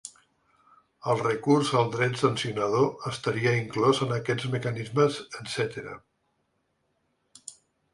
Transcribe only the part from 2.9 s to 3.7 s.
estaria